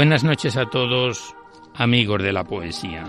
[0.00, 1.36] Buenas noches a todos,
[1.74, 3.04] amigos de la poesía.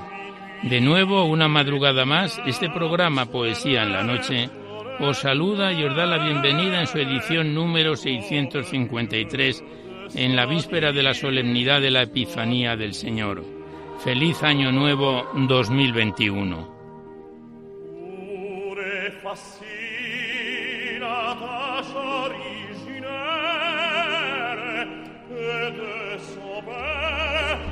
[0.62, 4.50] De nuevo, una madrugada más, este programa Poesía en la Noche
[5.00, 9.64] os saluda y os da la bienvenida en su edición número 653
[10.16, 13.42] en la víspera de la solemnidad de la Epifanía del Señor.
[14.04, 16.82] Feliz Año Nuevo 2021.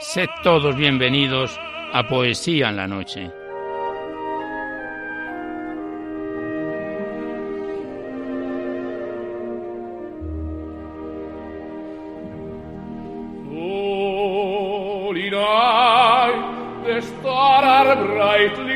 [0.00, 1.60] Sed todos bienvenidos
[1.92, 3.30] a Poesía en la Noche.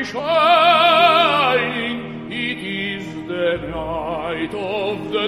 [0.05, 5.27] shining, it is the night of the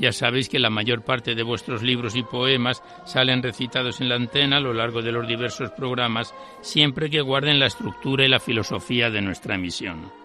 [0.00, 4.14] Ya sabéis que la mayor parte de vuestros libros y poemas salen recitados en la
[4.14, 8.40] antena a lo largo de los diversos programas, siempre que guarden la estructura y la
[8.40, 10.19] filosofía de nuestra emisión.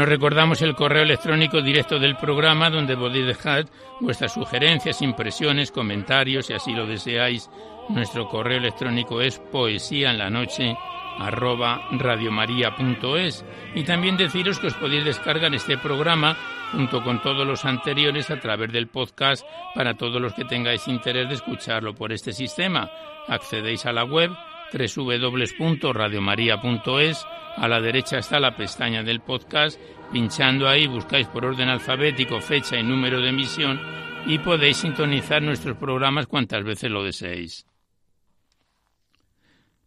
[0.00, 3.66] También os recordamos el correo electrónico directo del programa donde podéis dejar
[4.00, 7.50] vuestras sugerencias, impresiones, comentarios, si así lo deseáis.
[7.90, 10.74] Nuestro correo electrónico es poesía en la noche
[11.18, 13.44] arroba radiomaria.es
[13.74, 16.34] y también deciros que os podéis descargar este programa
[16.72, 19.44] junto con todos los anteriores a través del podcast
[19.74, 22.90] para todos los que tengáis interés de escucharlo por este sistema.
[23.28, 24.30] Accedéis a la web
[24.72, 27.26] www.radiomaria.es
[27.56, 29.80] a la derecha está la pestaña del podcast,
[30.12, 33.80] pinchando ahí buscáis por orden alfabético fecha y número de emisión
[34.26, 37.66] y podéis sintonizar nuestros programas cuantas veces lo deseéis.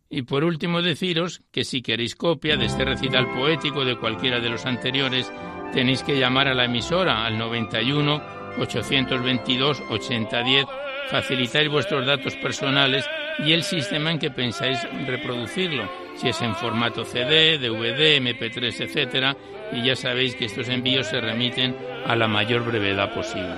[0.09, 4.49] Y por último deciros que si queréis copia de este recital poético de cualquiera de
[4.49, 5.31] los anteriores,
[5.73, 8.21] tenéis que llamar a la emisora al 91
[8.59, 10.65] 822 8010,
[11.09, 13.05] facilitáis vuestros datos personales
[13.39, 19.35] y el sistema en que pensáis reproducirlo, si es en formato CD, DVD, MP3, etcétera,
[19.71, 21.75] y ya sabéis que estos envíos se remiten
[22.05, 23.53] a la mayor brevedad posible.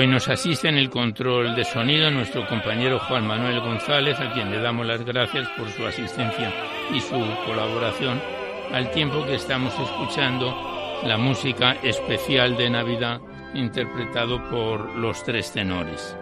[0.00, 4.50] Hoy nos asiste en el control de sonido nuestro compañero Juan Manuel González, a quien
[4.50, 6.50] le damos las gracias por su asistencia
[6.90, 8.18] y su colaboración,
[8.72, 10.56] al tiempo que estamos escuchando
[11.04, 13.20] la música especial de Navidad
[13.52, 16.16] interpretado por los tres tenores.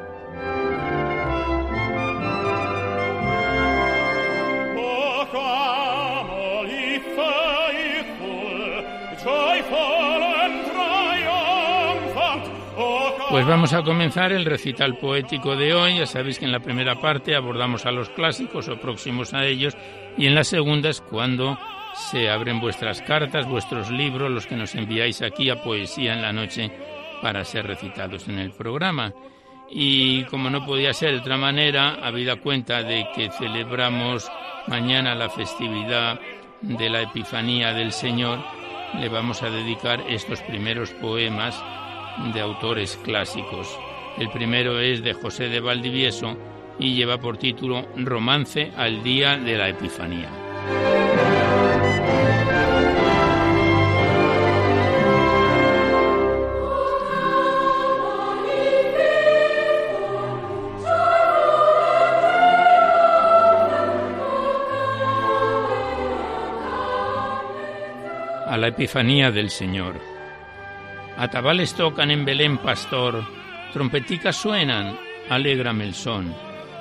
[13.30, 15.98] Pues vamos a comenzar el recital poético de hoy.
[15.98, 19.76] Ya sabéis que en la primera parte abordamos a los clásicos o próximos a ellos
[20.16, 21.58] y en la segunda es cuando
[22.10, 26.32] se abren vuestras cartas, vuestros libros, los que nos enviáis aquí a Poesía en la
[26.32, 26.70] Noche
[27.20, 29.12] para ser recitados en el programa.
[29.70, 34.30] Y como no podía ser de otra manera, habida cuenta de que celebramos
[34.68, 36.18] mañana la festividad
[36.62, 38.38] de la Epifanía del Señor,
[38.98, 41.62] le vamos a dedicar estos primeros poemas
[42.32, 43.78] de autores clásicos.
[44.18, 46.36] El primero es de José de Valdivieso
[46.78, 50.28] y lleva por título Romance al día de la Epifanía.
[68.46, 70.17] A la Epifanía del Señor.
[71.18, 73.24] Atabales tocan en Belén, pastor,
[73.72, 74.96] trompeticas suenan,
[75.28, 76.32] alégrame el son.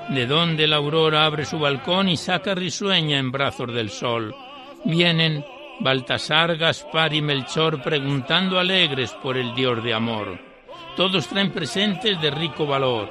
[0.10, 4.36] De donde la aurora abre su balcón y saca risueña en brazos del sol.
[4.86, 5.44] Vienen
[5.80, 10.40] Baltasar, Gaspar y Melchor preguntando alegres por el Dios de amor.
[10.96, 13.10] Todos traen presentes de rico valor,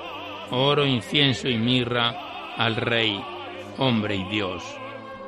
[0.52, 3.20] oro, incienso y mirra al Rey,
[3.78, 4.62] hombre y Dios.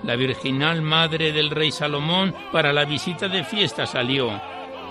[0.05, 4.41] La virginal madre del rey Salomón para la visita de fiesta salió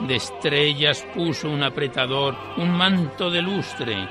[0.02, 4.08] de estrellas puso un apretador, un manto de lustre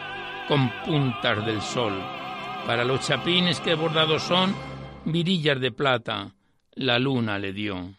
[0.48, 1.94] con puntas del sol.
[2.66, 4.54] Para los chapines que bordados son,
[5.04, 6.34] virillas de plata,
[6.72, 7.94] la luna le dio.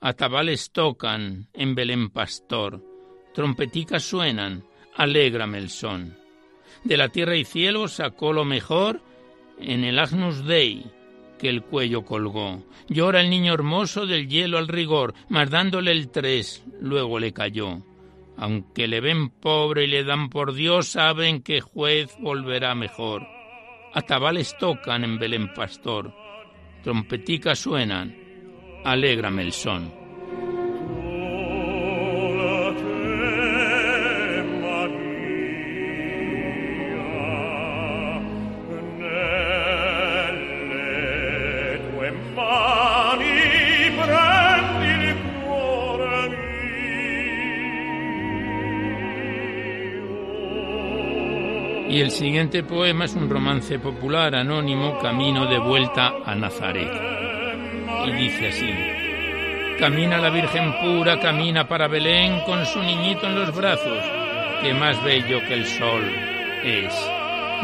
[0.00, 2.82] Atabales tocan en Belén pastor,
[3.32, 4.64] trompeticas suenan,
[4.96, 6.18] alégrame el son.
[6.82, 9.00] De la tierra y cielo sacó lo mejor
[9.58, 10.84] en el Agnus Dei,
[11.42, 12.62] que el cuello colgó.
[12.88, 17.82] Llora el niño hermoso del hielo al rigor, mas dándole el tres, luego le cayó.
[18.36, 23.26] Aunque le ven pobre y le dan por Dios, saben que juez volverá mejor.
[23.92, 26.14] Atabales tocan en Belén pastor,
[26.84, 28.16] trompeticas suenan,
[28.84, 29.92] alégrame el son.
[52.22, 56.88] Siguiente poema es un romance popular anónimo, Camino de vuelta a Nazaret.
[58.06, 58.70] Y dice así,
[59.80, 63.98] Camina la Virgen pura, camina para Belén con su niñito en los brazos,
[64.62, 66.04] que más bello que el sol
[66.62, 66.94] es.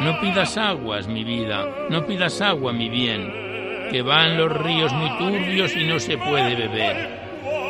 [0.00, 5.16] No pidas aguas, mi vida, no pidas agua, mi bien, que van los ríos muy
[5.18, 7.20] turbios y no se puede beber.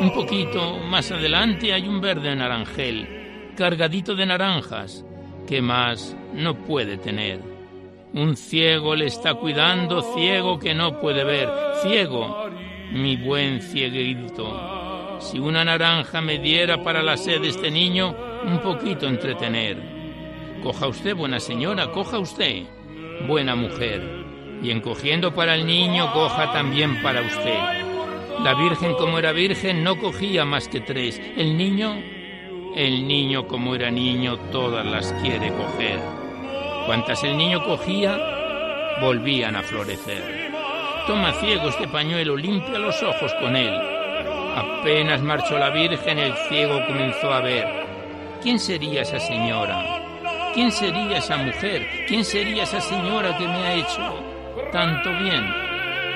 [0.01, 5.05] Un poquito más adelante hay un verde naranjel, cargadito de naranjas,
[5.49, 7.39] que más no puede tener.
[8.13, 11.49] Un ciego le está cuidando, ciego que no puede ver,
[11.81, 12.45] ciego,
[12.91, 15.17] mi buen cieguito.
[15.19, 18.15] Si una naranja me diera para la sed de este niño,
[18.45, 19.81] un poquito entretener.
[20.61, 22.65] Coja usted, buena señora, coja usted,
[23.27, 24.03] buena mujer,
[24.61, 27.59] y encogiendo para el niño, coja también para usted.
[28.43, 32.18] La Virgen como era Virgen no cogía más que tres, el niño
[32.75, 35.99] el niño, como era niño, todas las quiere coger.
[36.85, 38.17] Cuantas el niño cogía,
[39.01, 40.51] volvían a florecer.
[41.07, 43.73] Toma ciego este pañuelo, limpia los ojos con él.
[44.55, 47.67] Apenas marchó la Virgen, el ciego comenzó a ver.
[48.41, 49.83] ¿Quién sería esa señora?
[50.53, 51.87] ¿Quién sería esa mujer?
[52.07, 54.23] ¿Quién sería esa señora que me ha hecho
[54.71, 55.43] tanto bien?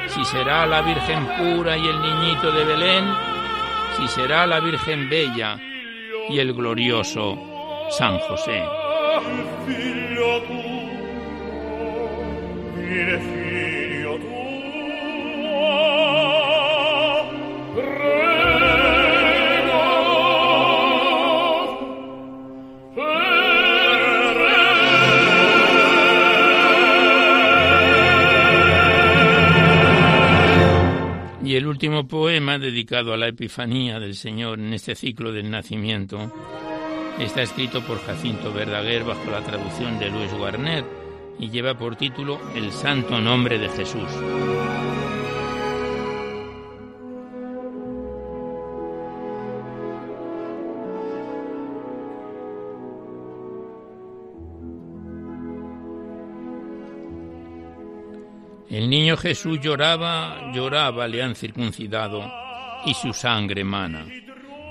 [0.08, 3.06] Si será la Virgen pura y el niñito de Belén,
[3.98, 5.60] si será la Virgen bella
[6.30, 7.38] y el glorioso
[7.90, 8.64] San José.
[31.54, 36.34] Y el último poema dedicado a la Epifanía del Señor en este ciclo del nacimiento
[37.20, 40.84] está escrito por Jacinto Verdaguer bajo la traducción de Luis Guarner
[41.38, 44.10] y lleva por título El Santo Nombre de Jesús.
[58.70, 62.32] El niño Jesús lloraba, lloraba, le han circuncidado,
[62.86, 64.06] y su sangre mana.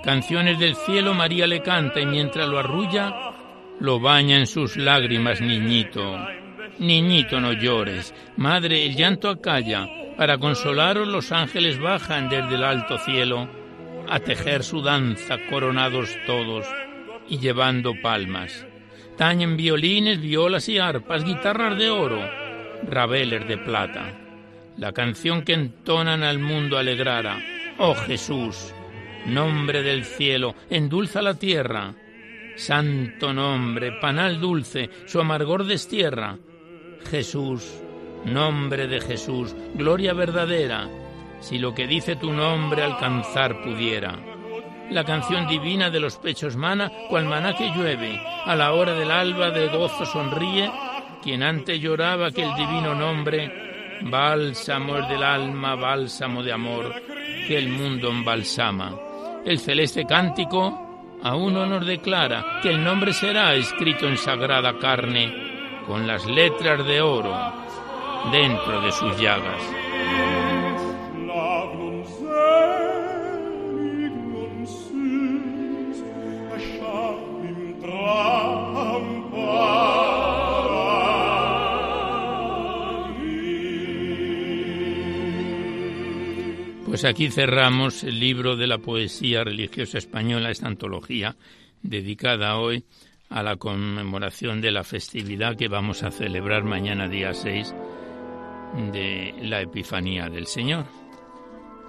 [0.05, 3.33] Canciones del cielo María le canta y mientras lo arrulla,
[3.79, 6.19] lo baña en sus lágrimas, niñito.
[6.79, 8.15] Niñito, no llores.
[8.37, 9.89] Madre, el llanto acalla.
[10.17, 13.49] Para consolaros los ángeles bajan desde el alto cielo
[14.09, 16.67] a tejer su danza, coronados todos
[17.29, 18.67] y llevando palmas.
[19.17, 22.21] Tañen violines, violas y arpas, guitarras de oro,
[22.89, 24.13] rabeles de plata.
[24.77, 27.39] La canción que entonan al mundo alegrara.
[27.79, 28.73] Oh Jesús,
[29.27, 31.95] nombre del cielo, endulza la tierra.
[32.57, 36.37] Santo nombre, panal dulce, su amargor destierra.
[37.11, 37.83] Jesús,
[38.25, 40.89] nombre de Jesús, gloria verdadera,
[41.41, 44.19] si lo que dice tu nombre alcanzar pudiera.
[44.91, 49.11] La canción divina de los pechos mana, cual maná que llueve, a la hora del
[49.11, 50.71] alba de gozo sonríe,
[51.23, 56.93] quien antes lloraba que el divino nombre, bálsamo del alma, bálsamo de amor,
[57.47, 58.95] que el mundo embalsama.
[59.45, 65.83] El celeste cántico a uno nos declara que el nombre será escrito en sagrada carne,
[65.87, 67.35] con las letras de oro
[68.31, 69.82] dentro de sus llagas.
[86.93, 91.37] Pues aquí cerramos el libro de la poesía religiosa española, esta antología
[91.81, 92.85] dedicada hoy
[93.31, 97.75] a la conmemoración de la festividad que vamos a celebrar mañana día 6
[98.93, 100.85] de la Epifanía del Señor.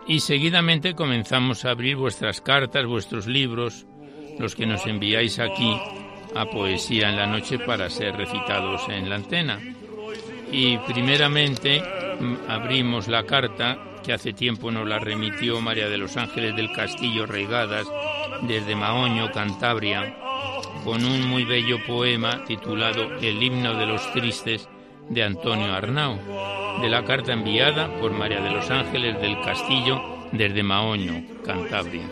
[0.08, 3.86] Y seguidamente comenzamos a abrir vuestras cartas, vuestros libros,
[4.40, 5.76] los que nos enviáis aquí
[6.34, 9.60] a Poesía en la Noche para ser recitados en la antena.
[10.50, 16.18] Y primeramente mm, abrimos la carta que hace tiempo nos la remitió María de los
[16.18, 17.88] Ángeles del Castillo Reigadas
[18.42, 20.16] desde Maoño, Cantabria,
[20.84, 24.68] con un muy bello poema titulado El himno de los tristes
[25.10, 26.20] de Antonio Arnau,
[26.82, 32.04] de la carta enviada por María de los Ángeles del Castillo desde Maoño, Cantabria.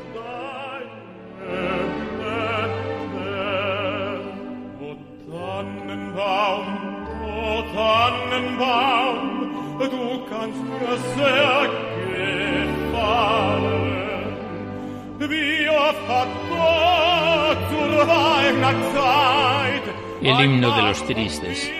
[20.21, 21.71] El himno de los tristes.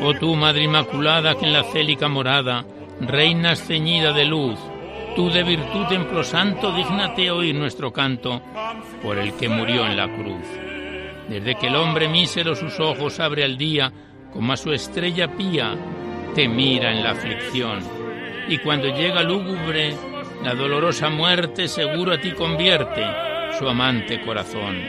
[0.00, 2.64] Oh tú, Madre Inmaculada, que en la célica morada
[3.00, 4.58] reinas ceñida de luz,
[5.14, 8.42] tú de virtud templo santo, dígnate oír nuestro canto
[9.02, 10.44] por el que murió en la cruz.
[11.28, 13.92] Desde que el hombre mísero sus ojos abre al día,
[14.32, 15.76] como a su estrella pía,
[16.34, 17.78] te mira en la aflicción.
[18.48, 19.94] Y cuando llega lúgubre,
[20.42, 24.82] la dolorosa muerte seguro a ti convierte su amante corazón.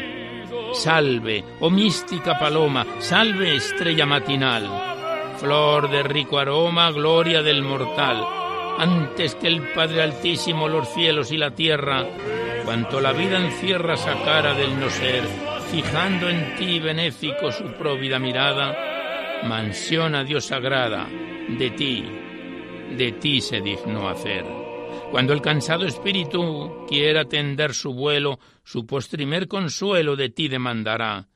[0.74, 4.68] Salve, oh mística paloma, salve estrella matinal,
[5.38, 8.26] flor de rico aroma, gloria del mortal,
[8.78, 12.06] antes que el Padre Altísimo los cielos y la tierra,
[12.66, 15.24] cuanto la vida encierra sacara del no ser,
[15.72, 21.08] fijando en ti benéfico su próvida mirada, mansión a Dios sagrada,
[21.48, 22.06] de ti,
[22.98, 24.65] de ti se dignó hacer.
[25.12, 31.28] Cuando el cansado espíritu quiera tender su vuelo, su postrimer consuelo de ti demandará.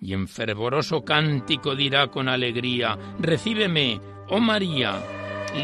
[0.00, 5.00] Y en fervoroso cántico dirá con alegría, Recíbeme, oh María,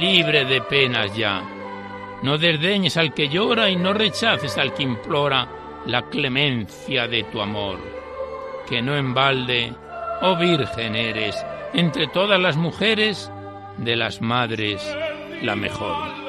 [0.00, 1.42] libre de penas ya.
[2.22, 5.48] No desdeñes al que llora y no rechaces al que implora
[5.86, 7.78] la clemencia de tu amor.
[8.68, 9.72] Que no en balde,
[10.22, 11.36] oh Virgen eres,
[11.72, 13.30] entre todas las mujeres,
[13.78, 14.82] de las madres
[15.42, 16.19] la mejor.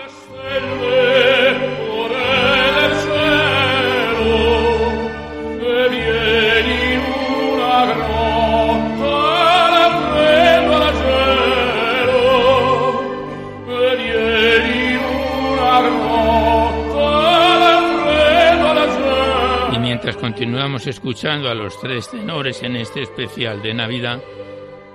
[19.74, 24.22] Y mientras continuamos escuchando a los tres tenores en este especial de Navidad,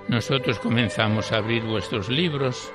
[0.07, 2.71] nosotros comenzamos a abrir vuestros libros,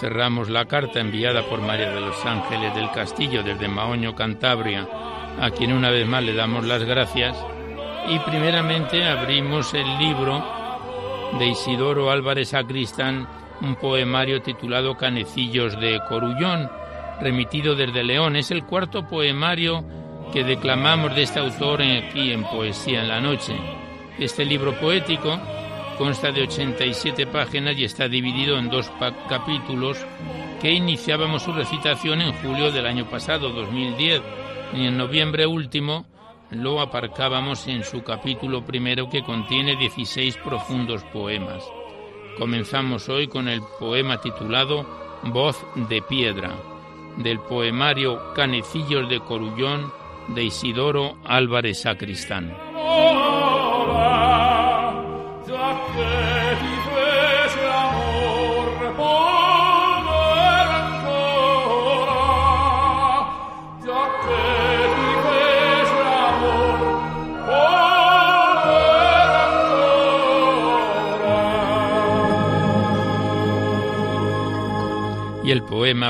[0.00, 4.86] cerramos la carta enviada por María de los Ángeles del Castillo desde Maoño, Cantabria,
[5.40, 7.36] a quien una vez más le damos las gracias,
[8.08, 10.44] y primeramente abrimos el libro
[11.38, 13.26] de Isidoro Álvarez Acristán,
[13.60, 16.70] un poemario titulado Canecillos de Corullón,
[17.20, 18.36] remitido desde León.
[18.36, 19.84] Es el cuarto poemario
[20.32, 23.54] que declamamos de este autor aquí en Poesía en la Noche.
[24.18, 25.40] Este libro poético
[25.98, 28.90] Consta de 87 páginas y está dividido en dos
[29.28, 30.04] capítulos
[30.60, 34.20] que iniciábamos su recitación en julio del año pasado, 2010,
[34.74, 36.06] y en noviembre último
[36.50, 41.64] lo aparcábamos en su capítulo primero que contiene 16 profundos poemas.
[42.38, 44.86] Comenzamos hoy con el poema titulado
[45.22, 46.54] Voz de Piedra,
[47.18, 49.92] del poemario Canecillos de Corullón
[50.28, 52.52] de Isidoro Álvarez Sacristán.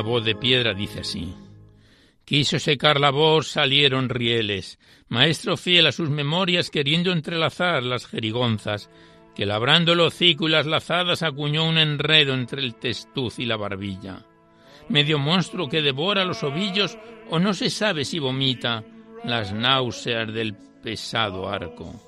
[0.02, 1.34] Voz de Piedra dice así.
[2.24, 8.90] Quiso secar la voz, salieron rieles, maestro fiel a sus memorias queriendo entrelazar las jerigonzas,
[9.34, 13.56] que labrando el hocico y las lazadas acuñó un enredo entre el testuz y la
[13.56, 14.24] barbilla.
[14.88, 16.96] Medio monstruo que devora los ovillos
[17.28, 18.84] o no se sabe si vomita
[19.22, 22.00] las náuseas del pesado arco.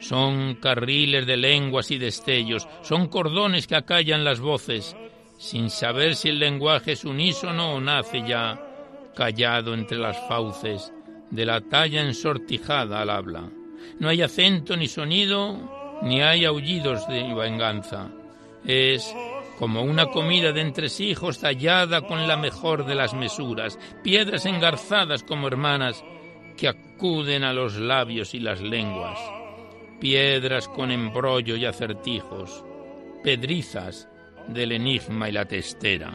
[0.00, 4.96] Son carriles de lenguas y destellos, son cordones que acallan las voces,
[5.40, 8.60] sin saber si el lenguaje es unísono o nace ya,
[9.16, 10.92] callado entre las fauces,
[11.30, 13.48] de la talla ensortijada al habla.
[13.98, 18.10] No hay acento ni sonido, ni hay aullidos de venganza.
[18.66, 19.16] Es
[19.58, 25.48] como una comida de entresijos tallada con la mejor de las mesuras, piedras engarzadas como
[25.48, 26.04] hermanas
[26.58, 29.18] que acuden a los labios y las lenguas,
[30.00, 32.62] piedras con embrollo y acertijos,
[33.24, 34.09] pedrizas
[34.52, 36.12] del enigma y la testera.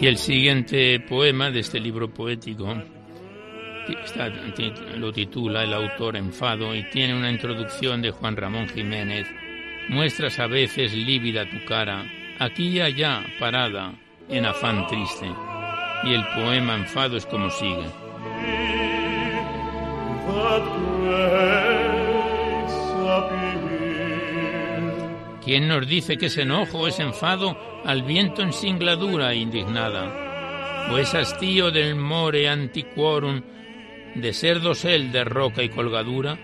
[0.00, 2.66] Y el siguiente poema de este libro poético
[4.96, 9.26] lo titula el autor Enfado y tiene una introducción de Juan Ramón Jiménez.
[9.88, 12.04] Muestras a veces lívida tu cara,
[12.38, 13.92] aquí y allá parada,
[14.28, 15.30] en afán triste.
[16.04, 17.84] Y el poema Enfado es como sigue.
[25.44, 30.88] ¿Quién nos dice que es enojo, es enfado al viento en singladura indignada?
[30.90, 33.42] ¿O es hastío del more antiquorum
[34.14, 36.38] de ser dosel de roca y colgadura,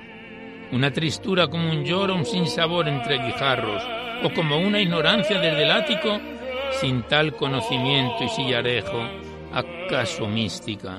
[0.72, 3.83] una tristura como un lloro, un sinsabor entre guijarros,
[4.22, 6.20] o como una ignorancia desde el ático,
[6.72, 9.02] sin tal conocimiento y sillarejo,
[9.52, 10.98] acaso mística.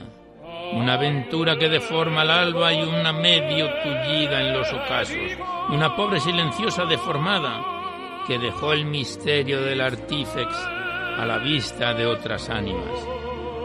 [0.73, 5.38] Una aventura que deforma el alba y una medio tullida en los ocasos,
[5.69, 12.49] una pobre silenciosa deformada que dejó el misterio del artífex a la vista de otras
[12.49, 13.07] ánimas.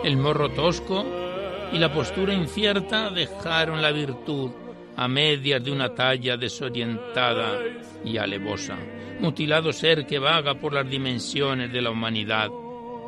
[0.03, 1.26] El morro tosco
[1.73, 4.51] y la postura incierta dejaron la virtud
[4.97, 7.59] a medias de una talla desorientada
[8.05, 8.77] y alevosa,
[9.21, 12.49] mutilado ser que vaga por las dimensiones de la humanidad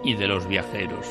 [0.04, 1.06] y de los viajeros.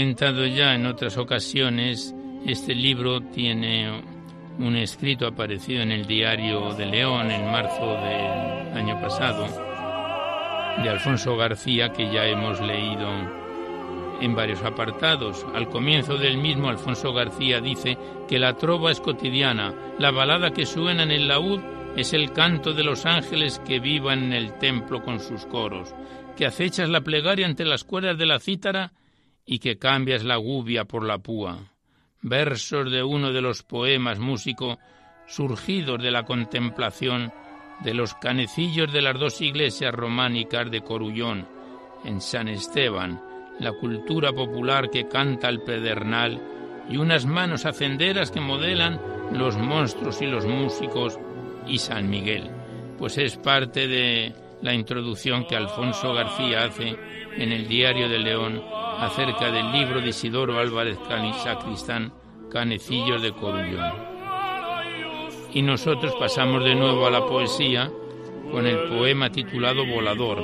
[0.00, 2.14] Comentado ya en otras ocasiones,
[2.46, 4.02] este libro tiene
[4.58, 9.46] un escrito aparecido en el diario de León en marzo del año pasado,
[10.82, 13.10] de Alfonso García, que ya hemos leído
[14.22, 15.44] en varios apartados.
[15.54, 20.64] Al comienzo del mismo, Alfonso García dice que la trova es cotidiana, la balada que
[20.64, 21.60] suena en el laúd
[21.94, 25.94] es el canto de los ángeles que vivan en el templo con sus coros,
[26.38, 28.94] que acechas la plegaria entre las cuerdas de la cítara
[29.50, 31.58] y que cambias la gubia por la púa.
[32.22, 34.78] Versos de uno de los poemas músico
[35.26, 37.32] surgidos de la contemplación
[37.82, 41.48] de los canecillos de las dos iglesias románicas de Corullón,
[42.04, 43.20] en San Esteban,
[43.58, 46.40] la cultura popular que canta el pedernal
[46.88, 49.00] y unas manos hacenderas que modelan
[49.32, 51.18] los monstruos y los músicos
[51.66, 52.48] y San Miguel,
[52.96, 54.32] pues es parte de
[54.62, 56.96] la introducción que Alfonso García hace
[57.36, 58.62] en el Diario de León
[58.98, 60.98] acerca del libro de Isidoro Álvarez
[61.42, 62.12] Sacristán,
[62.50, 63.92] Canecillos de Corullón.
[65.52, 67.90] Y nosotros pasamos de nuevo a la poesía
[68.50, 70.42] con el poema titulado Volador,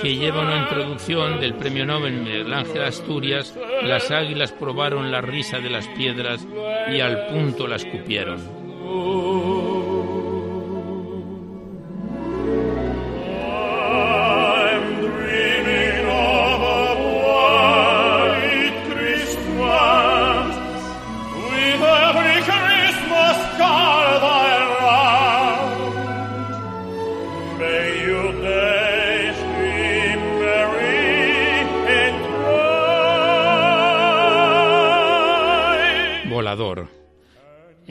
[0.00, 5.58] que lleva una introducción del premio Nobel Miguel Ángel Asturias, las águilas probaron la risa
[5.58, 6.46] de las piedras
[6.90, 8.40] y al punto la escupieron.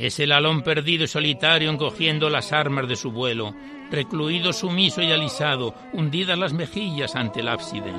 [0.10, 3.54] Es el alón perdido y solitario encogiendo las armas de su vuelo,
[3.92, 7.94] recluido sumiso y alisado, hundidas las mejillas ante el ábside.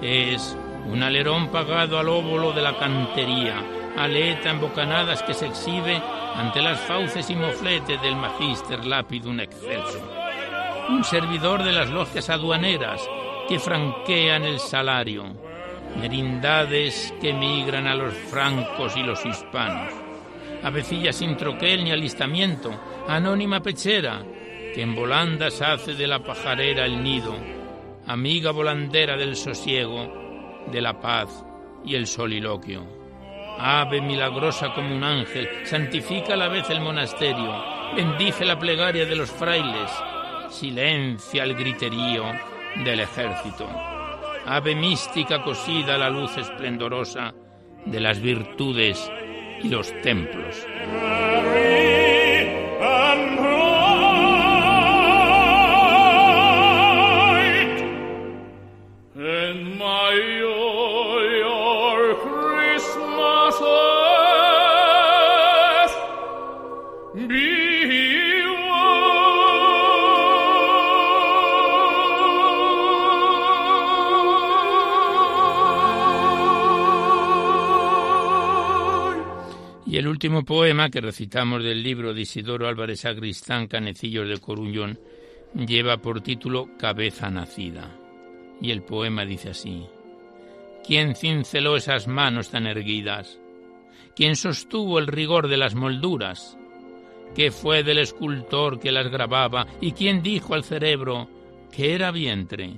[0.00, 3.62] Es un alerón pagado al óvulo de la cantería,
[3.94, 6.00] aleta en bocanadas que se exhibe
[6.34, 10.00] ante las fauces y mofletes del magíster lápidum excelso.
[10.88, 13.06] Un servidor de las logias aduaneras
[13.50, 15.26] que franquean el salario,
[16.00, 20.07] merindades que migran a los francos y los hispanos
[20.62, 22.70] avecilla sin troquel ni alistamiento,
[23.06, 24.22] anónima pechera,
[24.74, 27.34] que en volandas hace de la pajarera el nido,
[28.06, 31.44] amiga volandera del sosiego, de la paz
[31.84, 32.86] y el soliloquio.
[33.58, 37.52] Ave milagrosa como un ángel, santifica a la vez el monasterio,
[37.96, 39.90] bendice la plegaria de los frailes,
[40.50, 42.24] silencia el griterío
[42.84, 43.68] del ejército.
[44.46, 47.34] Ave mística cosida a la luz esplendorosa
[47.84, 49.10] de las virtudes
[49.62, 50.66] y los templos.
[80.18, 84.98] Último poema que recitamos del libro de Isidoro Álvarez Sacristán, Canecillos de Coruñón,
[85.54, 87.96] lleva por título Cabeza nacida.
[88.60, 89.86] Y el poema dice así:
[90.84, 93.38] ¿Quién cinceló esas manos tan erguidas?
[94.16, 96.58] ¿Quién sostuvo el rigor de las molduras?
[97.36, 99.68] ¿Qué fue del escultor que las grababa?
[99.80, 101.30] ¿Y quién dijo al cerebro
[101.70, 102.72] que era vientre?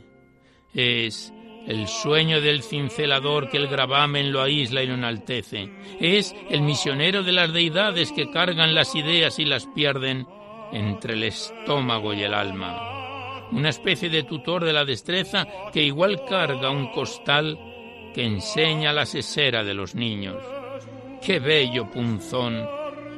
[0.74, 1.32] Es
[1.66, 5.70] el sueño del cincelador que el gravamen lo aísla y lo enaltece.
[6.00, 10.26] Es el misionero de las deidades que cargan las ideas y las pierden
[10.72, 13.48] entre el estómago y el alma.
[13.52, 17.58] Una especie de tutor de la destreza que igual carga un costal
[18.14, 20.36] que enseña la sesera de los niños.
[21.22, 22.66] ¡Qué bello punzón!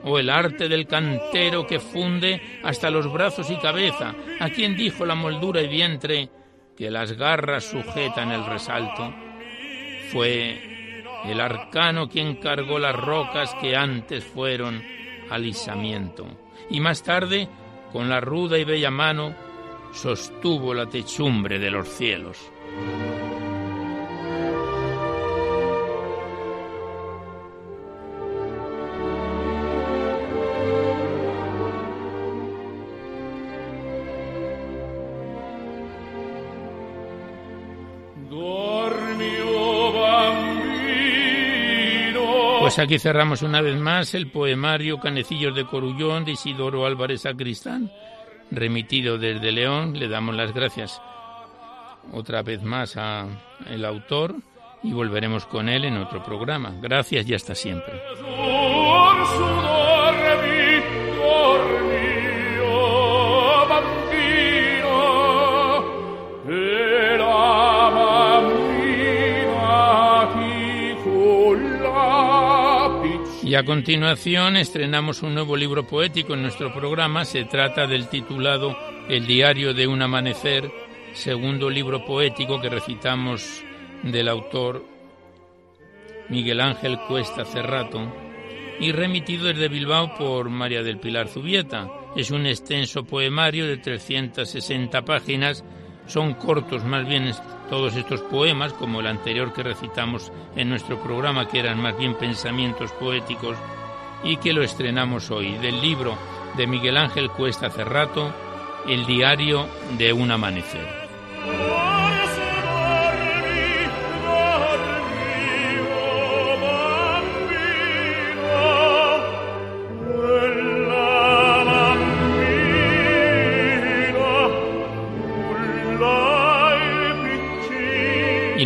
[0.05, 5.07] O el arte del cantero que funde hasta los brazos y cabeza, a quien dijo
[5.07, 6.29] la moldura y vientre,
[6.77, 9.13] que las garras sujetan el resalto,
[10.11, 14.83] fue el arcano quien cargó las rocas que antes fueron
[15.31, 16.27] alisamiento,
[16.71, 17.49] y más tarde,
[17.93, 19.35] con la ruda y bella mano,
[19.93, 22.39] sostuvo la techumbre de los cielos.
[42.75, 47.93] Pues aquí cerramos una vez más el poemario Canecillos de Corullón de Isidoro Álvarez Sacristán,
[48.51, 49.99] remitido desde León.
[49.99, 50.99] Le damos las gracias
[52.15, 54.37] otra vez más al autor
[54.83, 56.75] y volveremos con él en otro programa.
[56.81, 57.93] Gracias y hasta siempre.
[73.53, 77.27] Y a continuación estrenamos un nuevo libro poético en nuestro programa.
[77.27, 78.75] Se trata del titulado
[79.11, 80.73] El diario de un amanecer,
[81.13, 83.63] segundo libro poético que recitamos
[84.05, 84.87] del autor
[86.31, 88.11] Miguel Ángel Cuesta Cerrato
[88.81, 91.91] y remitido desde Bilbao por María del Pilar Zubieta.
[92.17, 95.63] Es un extenso poemario de 360 páginas,
[96.07, 97.33] son cortos más bien
[97.71, 102.15] todos estos poemas, como el anterior que recitamos en nuestro programa, que eran más bien
[102.15, 103.57] pensamientos poéticos,
[104.25, 106.17] y que lo estrenamos hoy, del libro
[106.57, 108.33] de Miguel Ángel Cuesta Cerrato,
[108.87, 110.87] El diario de un amanecer.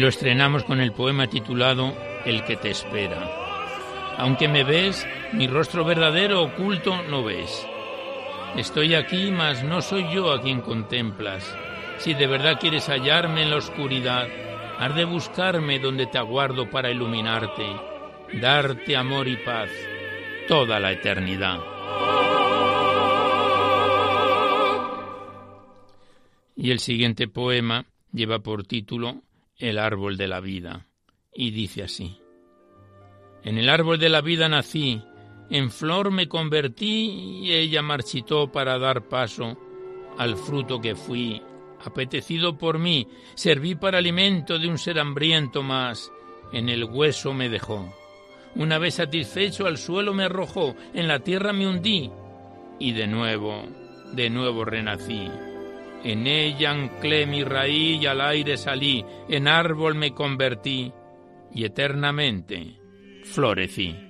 [0.06, 1.92] Lo estrenamos con el poema titulado
[2.24, 3.28] El que te espera.
[4.18, 7.66] Aunque me ves, mi rostro verdadero oculto no ves.
[8.56, 11.52] Estoy aquí, mas no soy yo a quien contemplas.
[11.98, 14.28] Si de verdad quieres hallarme en la oscuridad,
[14.78, 17.66] has de buscarme donde te aguardo para iluminarte,
[18.34, 19.70] darte amor y paz
[20.46, 21.58] toda la eternidad.
[26.54, 29.25] Y el siguiente poema lleva por título
[29.58, 30.86] El árbol de la vida
[31.32, 32.20] y dice así.
[33.42, 35.00] En el árbol de la vida nací,
[35.48, 39.56] en flor me convertí y ella marchitó para dar paso
[40.18, 41.40] al fruto que fui.
[41.84, 46.12] Apetecido por mí, serví para alimento de un ser hambriento más,
[46.52, 47.94] en el hueso me dejó.
[48.56, 52.10] Una vez satisfecho al suelo me arrojó, en la tierra me hundí
[52.78, 53.64] y de nuevo,
[54.12, 55.30] de nuevo renací.
[56.06, 60.92] En ella anclé mi raíz y al aire salí, en árbol me convertí
[61.52, 62.78] y eternamente
[63.24, 64.05] florecí.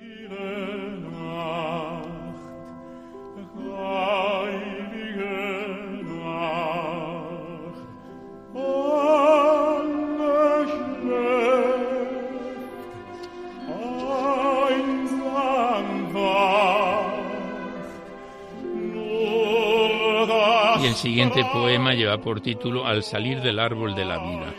[21.36, 24.54] Siguiente poema lleva por título Al salir del árbol de la vida.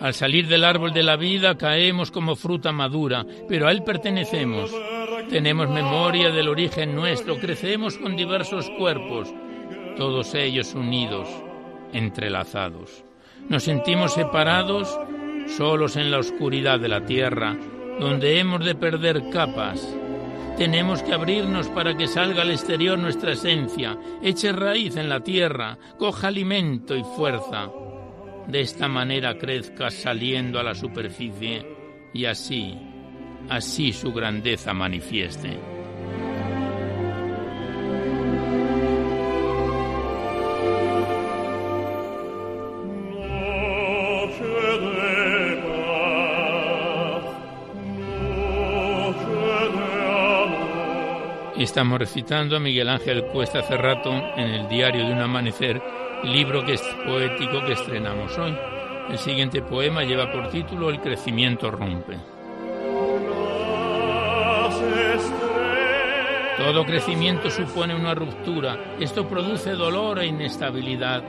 [0.00, 4.74] Al salir del árbol de la vida caemos como fruta madura, pero a él pertenecemos.
[5.28, 9.28] Tenemos memoria del origen nuestro, crecemos con diversos cuerpos,
[9.98, 11.28] todos ellos unidos,
[11.92, 13.04] entrelazados.
[13.50, 14.98] Nos sentimos separados,
[15.58, 17.54] solos en la oscuridad de la tierra,
[17.98, 19.86] donde hemos de perder capas.
[20.60, 25.78] Tenemos que abrirnos para que salga al exterior nuestra esencia, eche raíz en la tierra,
[25.96, 27.70] coja alimento y fuerza
[28.46, 31.66] de esta manera crezca saliendo a la superficie
[32.12, 32.76] y así,
[33.48, 35.79] así su grandeza manifieste.
[51.60, 55.82] Estamos recitando a Miguel Ángel Cuesta Cerrato en el diario de un amanecer
[56.24, 58.56] libro que es poético que estrenamos hoy.
[59.10, 62.16] El siguiente poema lleva por título El crecimiento rompe.
[66.56, 68.94] Todo crecimiento supone una ruptura.
[68.98, 71.22] Esto produce dolor e inestabilidad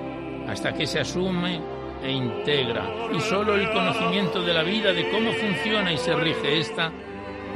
[0.47, 1.59] hasta que se asume
[2.01, 2.89] e integra.
[3.13, 6.89] Y solo el conocimiento de la vida, de cómo funciona y se rige esta,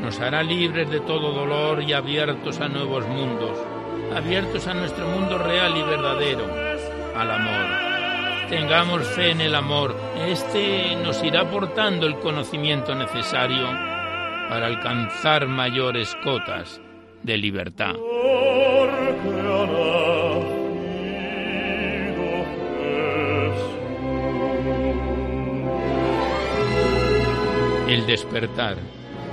[0.05, 3.57] nos hará libres de todo dolor y abiertos a nuevos mundos,
[4.15, 6.45] abiertos a nuestro mundo real y verdadero
[7.15, 8.47] al amor.
[8.47, 9.95] Tengamos fe en el amor.
[10.27, 13.65] Este nos irá aportando el conocimiento necesario
[14.47, 16.79] para alcanzar mayores cotas
[17.23, 17.95] de libertad.
[27.87, 28.77] El despertar.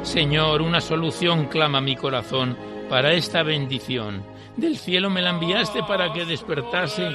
[0.02, 2.56] Señor, una solución clama mi corazón
[2.90, 4.24] para esta bendición.
[4.56, 7.10] Del cielo me la enviaste para que despertase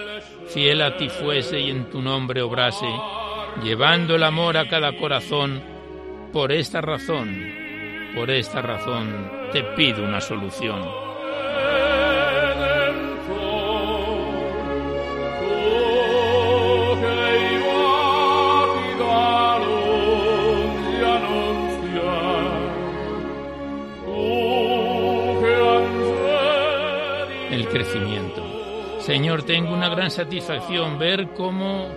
[0.48, 2.88] fiel a ti fuese y en tu nombre obrase,
[3.62, 5.62] llevando el amor a cada corazón.
[6.32, 7.54] Por esta razón,
[8.16, 11.07] por esta razón te pido una solución.
[27.50, 28.44] El crecimiento.
[29.00, 31.88] Señor, tengo una gran satisfacción ver cómo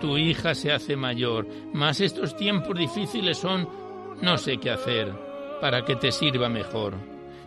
[0.00, 3.68] tu hija se hace mayor, mas estos tiempos difíciles son
[4.20, 5.12] no sé qué hacer
[5.60, 6.94] para que te sirva mejor.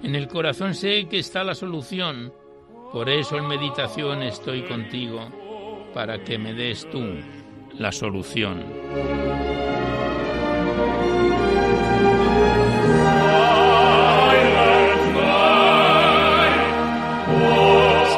[0.04, 2.34] En el corazón sé que está la solución,
[2.94, 5.28] por eso en meditación estoy contigo,
[5.94, 7.04] para que me des tú
[7.78, 8.64] la solución.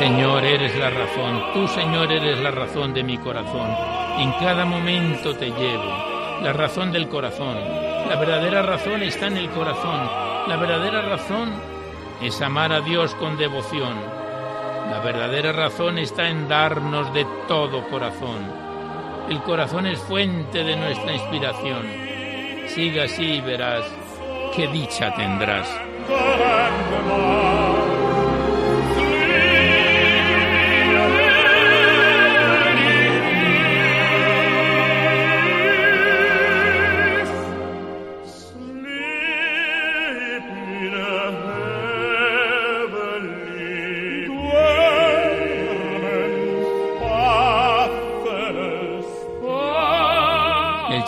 [0.01, 3.69] Señor, eres la razón, tú Señor eres la razón de mi corazón.
[4.17, 7.55] En cada momento te llevo, la razón del corazón.
[8.09, 10.09] La verdadera razón está en el corazón.
[10.47, 11.53] La verdadera razón
[12.19, 13.93] es amar a Dios con devoción.
[14.89, 18.51] La verdadera razón está en darnos de todo corazón.
[19.29, 21.85] El corazón es fuente de nuestra inspiración.
[22.69, 23.85] Siga así y verás
[24.55, 25.69] qué dicha tendrás.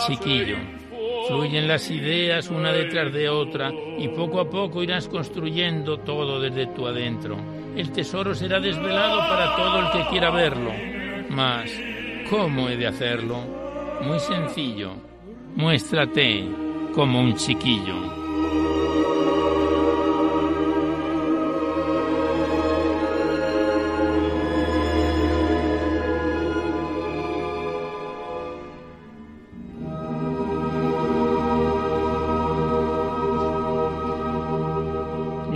[0.06, 0.56] Chiquillo.
[1.28, 6.66] Fluyen las ideas una detrás de otra y poco a poco irás construyendo todo desde
[6.66, 7.36] tu adentro.
[7.76, 10.70] El tesoro será desvelado para todo el que quiera verlo.
[11.30, 11.70] Mas,
[12.30, 13.38] ¿cómo he de hacerlo?
[14.02, 14.92] Muy sencillo.
[15.56, 16.44] Muéstrate
[16.94, 18.23] como un chiquillo.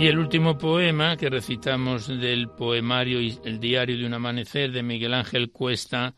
[0.09, 5.51] El último poema que recitamos del poemario El diario de un amanecer de Miguel Ángel
[5.51, 6.15] Cuesta,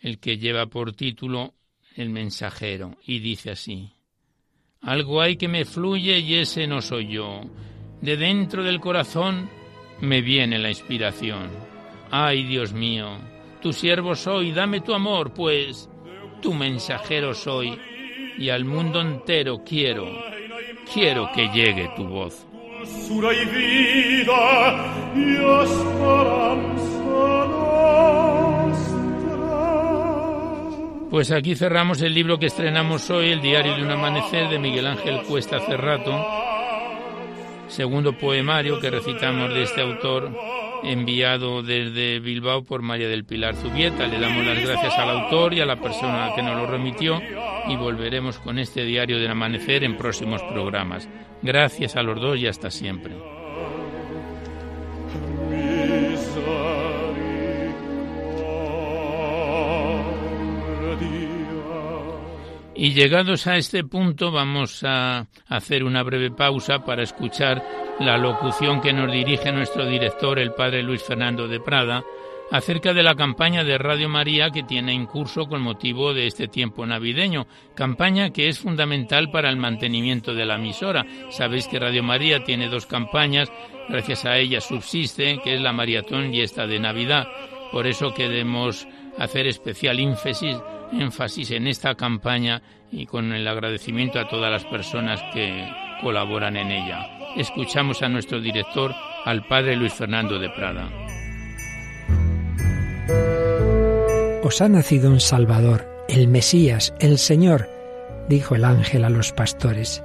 [0.00, 1.54] el que lleva por título
[1.96, 3.90] El mensajero, y dice así.
[4.82, 7.40] Algo hay que me fluye y ese no soy yo.
[8.02, 9.48] De dentro del corazón
[10.00, 11.48] me viene la inspiración.
[12.10, 13.16] Ay, Dios mío,
[13.62, 15.88] tu siervo soy, dame tu amor, pues
[16.42, 17.78] tu mensajero soy,
[18.36, 20.06] y al mundo entero quiero,
[20.92, 22.46] quiero que llegue tu voz.
[31.10, 34.86] Pues aquí cerramos el libro que estrenamos hoy, El diario de un amanecer de Miguel
[34.86, 36.26] Ángel Cuesta Cerrato,
[37.68, 40.30] segundo poemario que recitamos de este autor
[40.82, 44.06] enviado desde Bilbao por María del Pilar Zubieta.
[44.06, 47.20] Le damos las gracias al autor y a la persona que nos lo remitió
[47.68, 51.08] y volveremos con este diario del amanecer en próximos programas.
[51.42, 53.41] Gracias a los dos y hasta siempre.
[62.74, 67.62] Y llegados a este punto vamos a hacer una breve pausa para escuchar
[68.00, 72.02] la locución que nos dirige nuestro director, el padre Luis Fernando de Prada,
[72.50, 76.48] acerca de la campaña de Radio María que tiene en curso con motivo de este
[76.48, 81.04] tiempo navideño, campaña que es fundamental para el mantenimiento de la emisora.
[81.30, 83.52] Sabéis que Radio María tiene dos campañas,
[83.88, 87.26] gracias a ella subsiste, que es la maratón y esta de Navidad.
[87.70, 88.86] Por eso queremos
[89.18, 90.56] hacer especial énfasis
[90.92, 95.68] énfasis en esta campaña y con el agradecimiento a todas las personas que
[96.00, 97.06] colaboran en ella.
[97.36, 100.90] Escuchamos a nuestro director, al padre Luis Fernando de Prada.
[104.42, 107.68] Os ha nacido un Salvador, el Mesías, el Señor,
[108.28, 110.02] dijo el ángel a los pastores.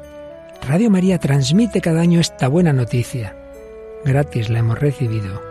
[0.68, 3.36] Radio María transmite cada año esta buena noticia.
[4.06, 5.42] Gratis la hemos recibido,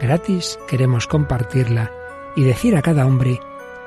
[0.00, 1.92] gratis queremos compartirla
[2.34, 3.38] y decir a cada hombre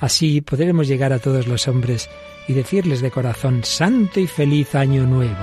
[0.00, 2.08] Así podremos llegar a todos los hombres
[2.48, 5.36] y decirles de corazón, Santo y feliz año nuevo.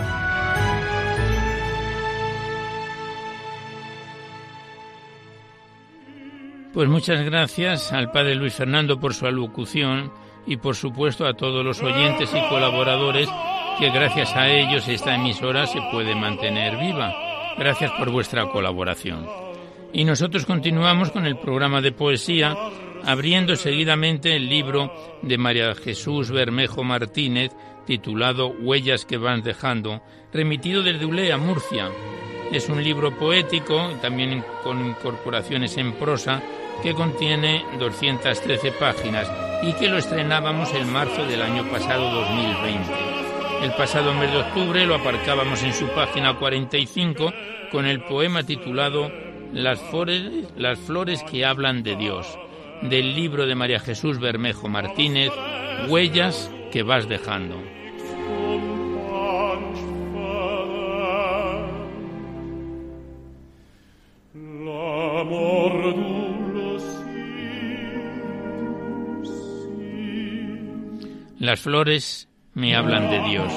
[6.73, 10.11] Pues muchas gracias al Padre Luis Fernando por su alocución
[10.45, 13.27] y por supuesto a todos los oyentes y colaboradores
[13.79, 17.13] que gracias a ellos esta emisora se puede mantener viva.
[17.57, 19.25] Gracias por vuestra colaboración.
[19.93, 22.55] Y nosotros continuamos con el programa de poesía
[23.07, 24.91] abriendo seguidamente el libro
[25.21, 27.53] de María Jesús Bermejo Martínez,
[27.85, 30.01] titulado Huellas que van dejando,
[30.33, 31.89] remitido desde Ulea, Murcia.
[32.51, 36.43] Es un libro poético, también con incorporaciones en prosa,
[36.83, 39.31] que contiene 213 páginas
[39.63, 42.93] y que lo estrenábamos en marzo del año pasado 2020.
[43.63, 47.31] El pasado mes de octubre lo aparcábamos en su página 45
[47.71, 49.09] con el poema titulado
[49.53, 50.23] Las flores,
[50.57, 52.37] las flores que hablan de Dios
[52.81, 55.31] del libro de María Jesús Bermejo Martínez,
[55.87, 57.61] Huellas que vas dejando.
[71.39, 73.53] Las flores me hablan de Dios.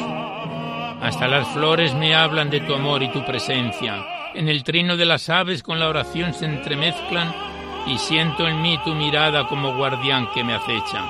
[1.00, 4.04] Hasta las flores me hablan de tu amor y tu presencia.
[4.34, 7.49] En el trino de las aves con la oración se entremezclan
[7.86, 11.04] y siento en mí tu mirada como guardián que me acecha.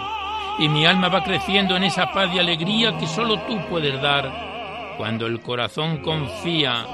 [0.59, 4.95] Y mi alma va creciendo en esa paz y alegría que solo tú puedes dar
[4.97, 6.87] cuando el corazón confía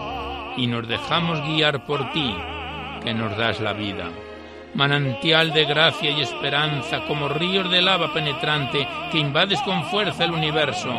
[0.57, 2.35] y nos dejamos guiar por ti,
[3.03, 4.11] que nos das la vida.
[4.75, 10.33] manantial de gracia y esperanza, como ríos de lava penetrante que invades con fuerza el
[10.33, 10.93] universo,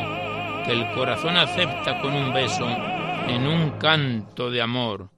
[0.66, 2.68] que el corazón acepta con un beso
[3.28, 5.10] en un canto de amor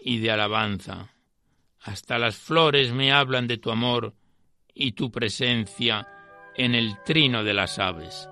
[0.00, 1.08] y de alabanza.
[1.86, 4.12] Hasta las flores me hablan de tu amor
[4.74, 6.08] y tu presencia
[6.56, 8.28] en el trino de las aves.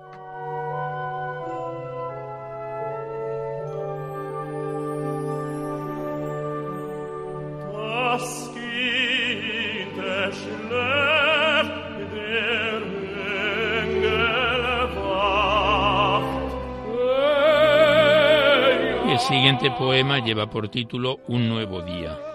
[19.07, 22.34] El siguiente poema lleva por título Un nuevo día.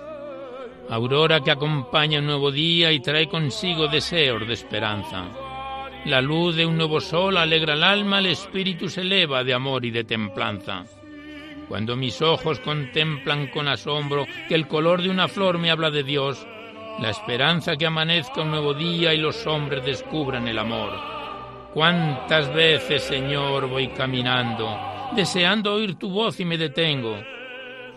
[0.91, 5.25] Aurora que acompaña un nuevo día y trae consigo deseos de esperanza.
[6.05, 9.85] La luz de un nuevo sol alegra el alma, el espíritu se eleva de amor
[9.85, 10.85] y de templanza.
[11.69, 16.03] Cuando mis ojos contemplan con asombro que el color de una flor me habla de
[16.03, 16.45] Dios,
[17.01, 20.91] la esperanza que amanezca un nuevo día y los hombres descubran el amor.
[21.73, 27.17] Cuántas veces, Señor, voy caminando deseando oír tu voz y me detengo.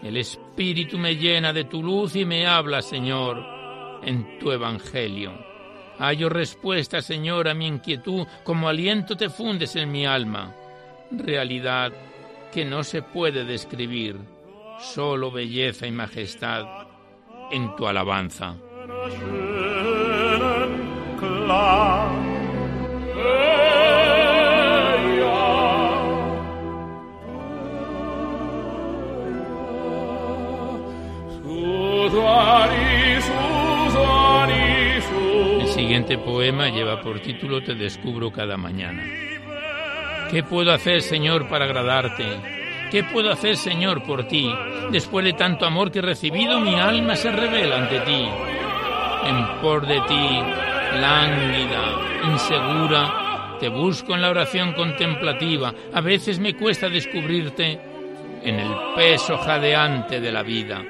[0.04, 3.42] El Espíritu me llena de tu luz y me habla, Señor,
[4.04, 5.32] en tu Evangelio.
[5.98, 10.54] Hallo respuesta, Señor, a mi inquietud, como aliento te fundes en mi alma.
[11.10, 11.94] Realidad
[12.52, 14.18] que no se puede describir,
[14.80, 16.66] solo belleza y majestad
[17.52, 18.58] en tu alabanza.
[35.74, 39.04] Siguiente poema lleva por título Te descubro cada mañana.
[40.32, 42.26] ¿Qué puedo hacer, Señor, para agradarte?
[42.90, 44.54] ¿Qué puedo hacer, Señor, por ti?
[44.92, 48.28] Después de tanto amor que he recibido, mi alma se revela ante ti.
[49.26, 55.74] En por de ti, lánguida, insegura, te busco en la oración contemplativa.
[55.94, 57.80] A veces me cuesta descubrirte
[58.44, 60.84] en el peso jadeante de la vida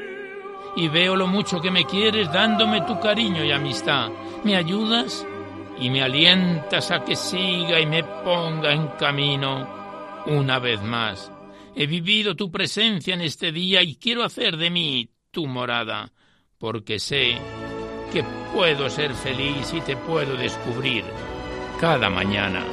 [0.76, 4.10] y veo lo mucho que me quieres dándome tu cariño y amistad.
[4.44, 5.26] ¿Me ayudas?
[5.80, 9.68] Y me alientas a que siga y me ponga en camino
[10.28, 11.32] una vez más.
[11.76, 16.12] He vivido tu presencia en este día y quiero hacer de mí tu morada,
[16.58, 17.38] porque sé
[18.12, 21.04] que puedo ser feliz y te puedo descubrir
[21.80, 22.64] cada mañana.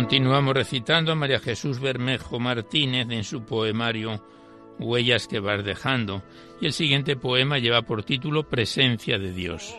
[0.00, 4.24] Continuamos recitando a María Jesús Bermejo Martínez en su poemario
[4.78, 6.22] Huellas que vas dejando,
[6.58, 9.76] y el siguiente poema lleva por título Presencia de Dios.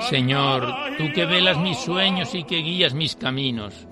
[0.00, 3.88] Señor, tú que velas mis sueños y que guías mis caminos,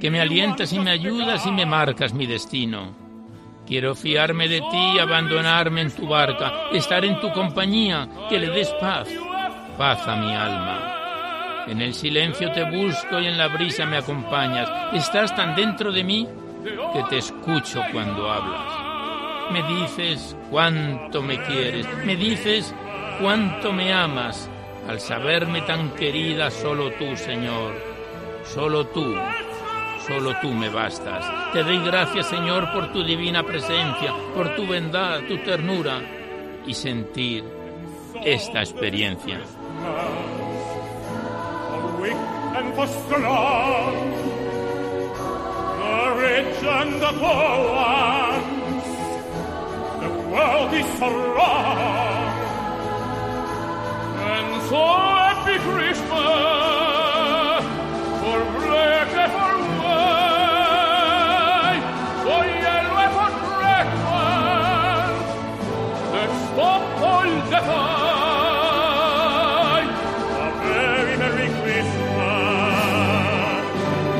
[0.00, 3.03] que me alientas y me ayudas y me marcas mi destino
[3.66, 8.70] Quiero fiarme de ti, abandonarme en tu barca, estar en tu compañía, que le des
[8.78, 9.08] paz,
[9.78, 11.64] paz a mi alma.
[11.66, 14.70] En el silencio te busco y en la brisa me acompañas.
[14.92, 16.28] Estás tan dentro de mí
[16.92, 19.50] que te escucho cuando hablas.
[19.50, 22.74] Me dices cuánto me quieres, me dices
[23.18, 24.50] cuánto me amas,
[24.86, 27.74] al saberme tan querida solo tú, Señor,
[28.44, 29.16] solo tú
[30.06, 31.24] Solo tú me bastas.
[31.52, 36.00] Te doy gracias, Señor, por tu divina presencia, por tu bondad, tu ternura
[36.66, 37.44] y sentir
[38.22, 39.40] esta experiencia.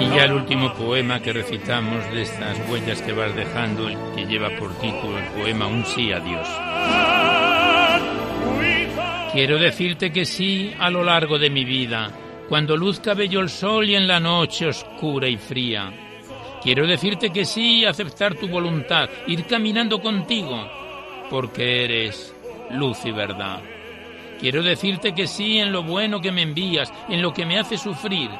[0.00, 4.26] Y ya el último poema que recitamos de estas huellas que vas dejando, el que
[4.26, 6.48] lleva por título el poema Un sí a Dios.
[9.32, 12.10] Quiero decirte que sí a lo largo de mi vida,
[12.48, 15.92] cuando luzca bello el sol y en la noche oscura y fría.
[16.62, 20.66] Quiero decirte que sí, aceptar tu voluntad, ir caminando contigo,
[21.30, 22.33] porque eres
[22.70, 23.60] luz y verdad.
[24.40, 27.78] Quiero decirte que sí en lo bueno que me envías, en lo que me hace
[27.78, 28.30] sufrir,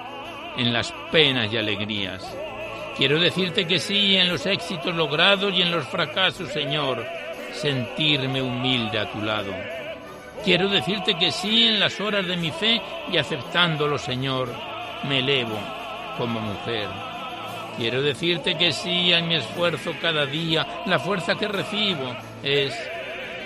[0.57, 2.37] en las penas y alegrías.
[2.97, 7.05] Quiero decirte que sí en los éxitos logrados y en los fracasos, Señor,
[7.53, 9.53] sentirme humilde a tu lado.
[10.45, 14.49] Quiero decirte que sí en las horas de mi fe y aceptándolo, Señor,
[15.09, 15.59] me elevo
[16.19, 16.89] como mujer.
[17.77, 22.73] Quiero decirte que sí en mi esfuerzo cada día, la fuerza que recibo es,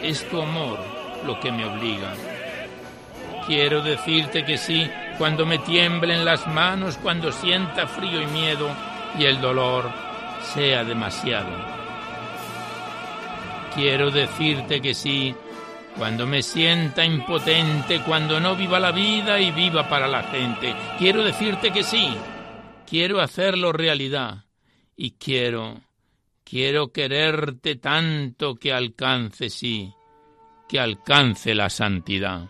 [0.03, 0.78] es tu amor
[1.26, 2.12] lo que me obliga.
[3.46, 8.68] Quiero decirte que sí cuando me tiemblen las manos, cuando sienta frío y miedo
[9.18, 9.90] y el dolor
[10.55, 11.51] sea demasiado.
[13.74, 15.34] Quiero decirte que sí
[15.96, 20.74] cuando me sienta impotente, cuando no viva la vida y viva para la gente.
[20.99, 22.16] Quiero decirte que sí,
[22.88, 24.44] quiero hacerlo realidad
[24.96, 25.80] y quiero,
[26.49, 29.92] quiero quererte tanto que alcance, sí,
[30.66, 32.49] que alcance la santidad.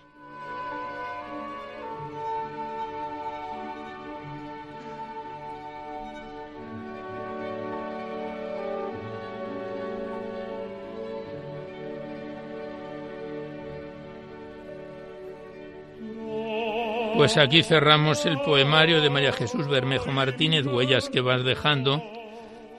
[17.16, 22.01] Pues aquí cerramos el poemario de María Jesús Bermejo Martínez, Huellas que vas dejando,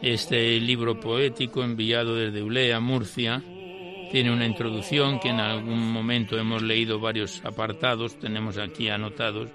[0.02, 3.42] este libro poético enviado desde Ulea, Murcia.
[4.12, 9.50] Tiene una introducción que en algún momento hemos leído varios apartados, tenemos aquí anotados,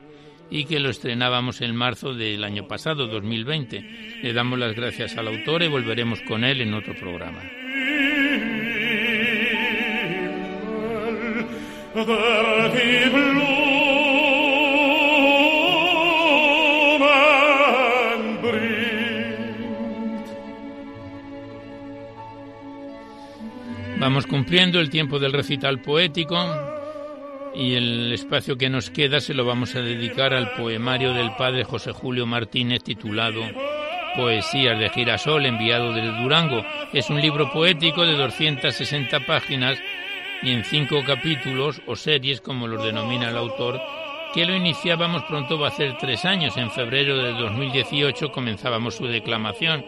[0.50, 4.20] y que lo estrenábamos en marzo del año pasado, 2020.
[4.22, 7.40] Le damos las gracias al autor y volveremos con él en otro programa.
[24.04, 26.36] Vamos cumpliendo el tiempo del recital poético
[27.54, 31.64] y el espacio que nos queda se lo vamos a dedicar al poemario del padre
[31.64, 33.40] José Julio Martínez titulado
[34.14, 36.62] Poesías de Girasol enviado desde Durango.
[36.92, 39.78] Es un libro poético de 260 páginas
[40.42, 43.80] y en cinco capítulos o series, como los denomina el autor,
[44.34, 46.58] que lo iniciábamos pronto va a ser tres años.
[46.58, 49.82] En febrero de 2018 comenzábamos su declamación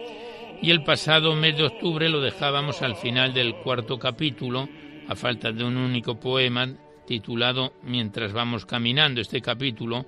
[0.62, 4.68] y el pasado mes de octubre lo dejábamos al final del cuarto capítulo,
[5.08, 6.68] a falta de un único poema
[7.06, 10.06] titulado Mientras vamos caminando este capítulo,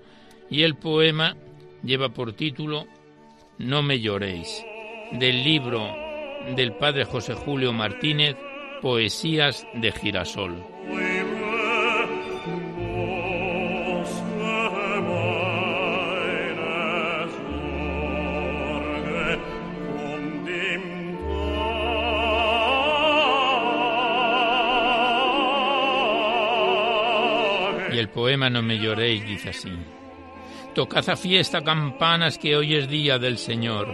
[0.51, 1.37] y el poema
[1.83, 2.87] lleva por título
[3.59, 4.65] No me lloréis,
[5.13, 5.95] del libro
[6.57, 8.37] del padre José Julio Martínez,
[8.81, 10.65] Poesías de Girasol.
[28.19, 29.73] Poema No me lloréis dice así.
[30.75, 33.87] Tocad a fiesta campanas que hoy es día del Señor.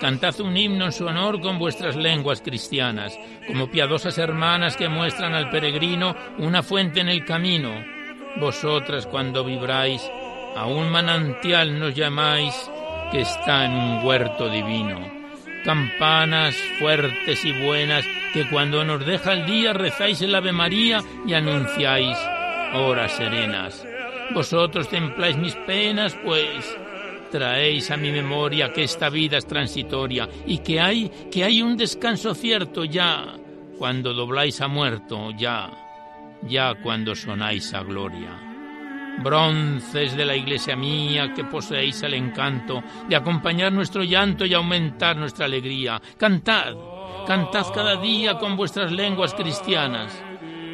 [0.00, 5.34] Cantad un himno en su honor con vuestras lenguas cristianas, como piadosas hermanas que muestran
[5.34, 7.72] al peregrino una fuente en el camino.
[8.36, 10.08] Vosotras cuando vibráis,
[10.54, 12.54] a un manantial nos llamáis
[13.10, 15.00] que está en un huerto divino.
[15.64, 21.34] Campanas fuertes y buenas que cuando nos deja el día rezáis el Ave María y
[21.34, 22.16] anunciáis
[22.74, 23.84] horas serenas.
[24.34, 26.76] Vosotros templáis mis penas, pues
[27.30, 31.76] traéis a mi memoria que esta vida es transitoria y que hay, que hay un
[31.76, 33.36] descanso cierto ya
[33.78, 35.70] cuando dobláis a muerto, ya,
[36.42, 38.42] ya cuando sonáis a gloria.
[39.22, 45.16] Bronces de la iglesia mía que poseéis el encanto de acompañar nuestro llanto y aumentar
[45.16, 46.00] nuestra alegría.
[46.18, 46.74] Cantad,
[47.26, 50.25] cantad cada día con vuestras lenguas cristianas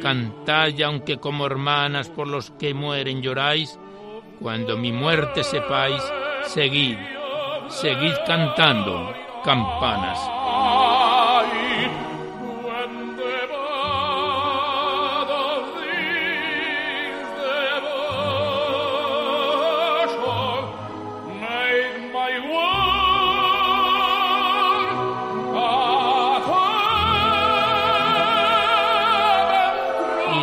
[0.03, 3.79] Cantad aunque como hermanas por los que mueren lloráis,
[4.41, 6.03] cuando mi muerte sepáis,
[6.45, 6.97] seguid,
[7.69, 9.13] seguid cantando,
[9.45, 10.19] campanas.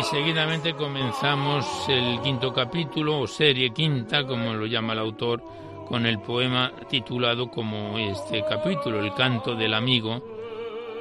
[0.03, 5.43] Seguidamente comenzamos el quinto capítulo o serie quinta, como lo llama el autor,
[5.87, 10.23] con el poema titulado como este capítulo, El canto del amigo,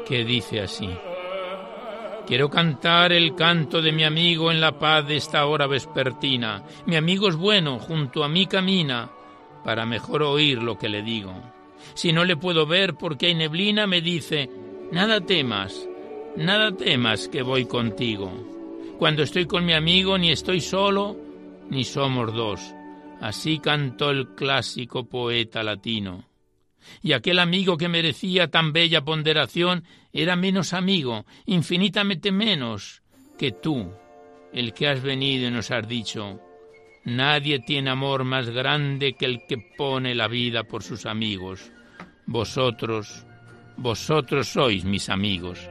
[0.06, 0.90] que dice así.
[2.26, 6.64] Quiero cantar el canto de mi amigo en la paz de esta hora vespertina.
[6.86, 9.10] Mi amigo es bueno, junto a mí camina,
[9.64, 11.32] para mejor oír lo que le digo.
[11.94, 14.50] Si no le puedo ver porque hay neblina, me dice,
[14.90, 15.88] nada temas,
[16.36, 18.59] nada temas que voy contigo.
[19.00, 21.16] Cuando estoy con mi amigo ni estoy solo,
[21.70, 22.60] ni somos dos.
[23.18, 26.28] Así cantó el clásico poeta latino.
[27.00, 33.00] Y aquel amigo que merecía tan bella ponderación era menos amigo, infinitamente menos
[33.38, 33.90] que tú,
[34.52, 36.38] el que has venido y nos has dicho,
[37.06, 41.72] nadie tiene amor más grande que el que pone la vida por sus amigos.
[42.26, 43.24] Vosotros,
[43.78, 45.70] vosotros sois mis amigos.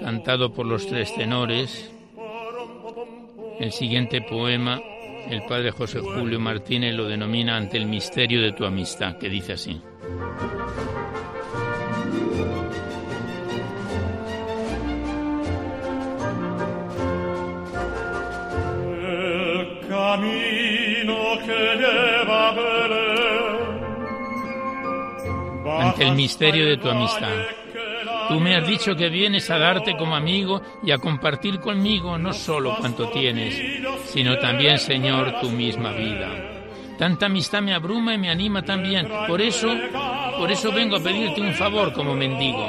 [0.00, 1.90] cantado por los tres tenores,
[3.58, 4.80] el siguiente poema
[5.28, 9.52] el padre José Julio Martínez lo denomina ante el misterio de tu amistad, que dice
[9.52, 9.80] así.
[19.02, 22.56] El camino que lleva
[25.80, 27.59] ante el misterio de tu amistad.
[28.30, 32.32] Tú me has dicho que vienes a darte como amigo y a compartir conmigo no
[32.32, 33.60] solo cuanto tienes,
[34.04, 36.28] sino también, Señor, tu misma vida.
[36.96, 39.08] Tanta amistad me abruma y me anima también.
[39.26, 39.74] Por eso,
[40.38, 42.68] por eso vengo a pedirte un favor como mendigo.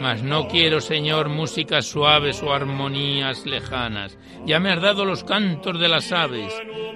[0.00, 4.18] Mas no quiero, Señor, músicas suaves o armonías lejanas.
[4.46, 6.52] Ya me has dado los cantos de las aves,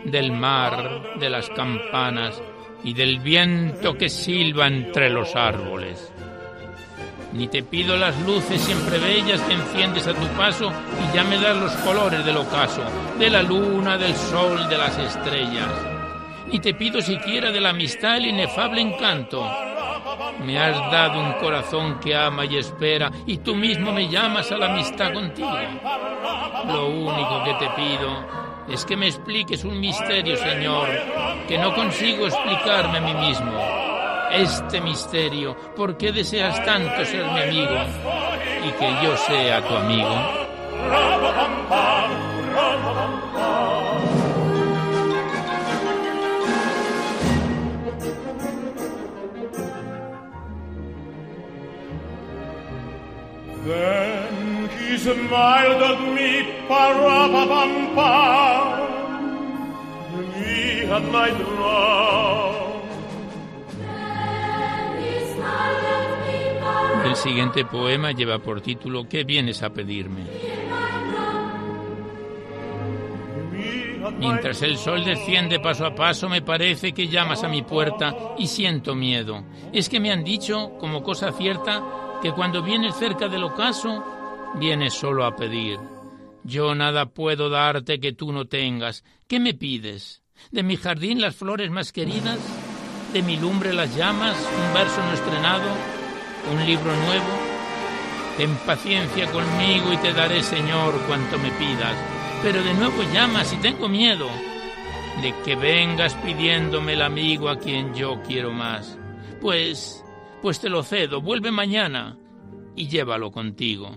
[0.06, 2.42] del mar, de las campanas
[2.82, 6.12] y del viento que silba entre los árboles
[7.32, 11.38] ni te pido las luces siempre bellas que enciendes a tu paso y ya me
[11.38, 12.82] das los colores del ocaso,
[13.18, 15.68] de la luna, del sol, de las estrellas.
[16.50, 19.48] Ni te pido siquiera de la amistad el inefable encanto.
[20.44, 24.56] Me has dado un corazón que ama y espera y tú mismo me llamas a
[24.56, 25.56] la amistad contigo.
[26.66, 30.88] Lo único que te pido es que me expliques un misterio, Señor,
[31.46, 33.79] que no consigo explicarme a mí mismo
[34.32, 35.56] este misterio?
[35.76, 37.76] ¿Por qué deseas tanto ser mi amigo
[38.66, 40.14] y que yo sea tu amigo?
[53.66, 58.80] Then he smiled at me, pa-ra-pa-pam-pam.
[60.32, 62.59] Me had my drum.
[67.04, 70.26] El siguiente poema lleva por título ¿Qué vienes a pedirme?
[74.18, 78.46] Mientras el sol desciende paso a paso, me parece que llamas a mi puerta y
[78.46, 79.44] siento miedo.
[79.72, 81.82] Es que me han dicho, como cosa cierta,
[82.22, 84.04] que cuando vienes cerca del ocaso,
[84.58, 85.78] vienes solo a pedir.
[86.44, 89.04] Yo nada puedo darte que tú no tengas.
[89.26, 90.22] ¿Qué me pides?
[90.50, 92.38] ¿De mi jardín las flores más queridas?
[93.12, 94.36] ¿De mi lumbre las llamas?
[94.36, 96.00] ¿Un verso no estrenado?
[96.52, 97.26] un libro nuevo?
[98.36, 101.96] Ten paciencia conmigo y te daré, Señor, cuanto me pidas.
[102.42, 104.28] Pero de nuevo llamas y tengo miedo
[105.22, 108.96] de que vengas pidiéndome el amigo a quien yo quiero más.
[109.40, 110.04] Pues,
[110.40, 112.16] pues te lo cedo, vuelve mañana
[112.76, 113.90] y llévalo contigo.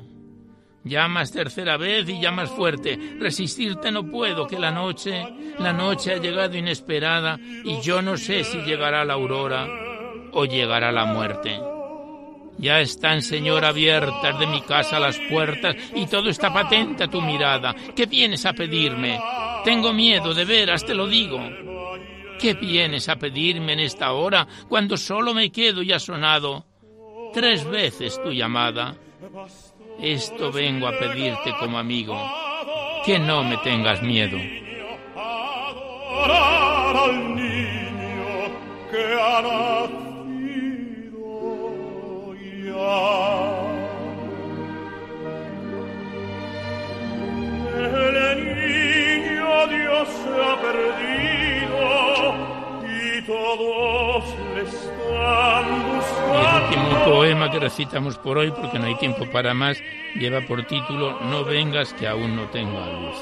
[0.85, 2.99] Llamas tercera vez y llamas fuerte.
[3.19, 5.25] Resistirte no puedo, que la noche,
[5.59, 9.67] la noche ha llegado inesperada y yo no sé si llegará la aurora
[10.33, 11.59] o llegará la muerte.
[12.57, 17.21] Ya están, Señor, abiertas de mi casa las puertas y todo está patente a tu
[17.21, 17.73] mirada.
[17.95, 19.19] ¿Qué vienes a pedirme?
[19.63, 21.39] Tengo miedo, de veras, te lo digo.
[22.39, 26.65] ¿Qué vienes a pedirme en esta hora cuando solo me quedo y ha sonado
[27.33, 28.97] tres veces tu llamada?
[29.99, 32.17] Esto vengo a pedirte como amigo,
[33.05, 34.37] que no me tengas miedo.
[47.75, 50.09] El niño Dios
[50.41, 51.42] ha perdido
[53.27, 53.33] y.
[56.33, 59.77] El último poema que recitamos por hoy, porque no hay tiempo para más,
[60.15, 63.15] lleva por título No vengas que aún no tengo a luz,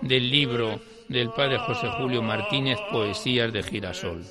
[0.00, 4.24] del libro del padre José Julio Martínez, Poesías de Girasol.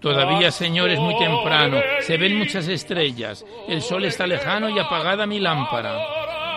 [0.00, 5.26] Todavía, Señor, es muy temprano, se ven muchas estrellas, el sol está lejano y apagada
[5.26, 5.96] mi lámpara.